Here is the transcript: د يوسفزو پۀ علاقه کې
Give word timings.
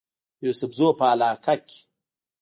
د 0.37 0.39
يوسفزو 0.47 0.87
پۀ 0.97 1.05
علاقه 1.13 1.53
کې 1.67 1.79